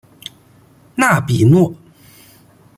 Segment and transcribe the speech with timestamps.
[0.95, 1.75] 纳比诺。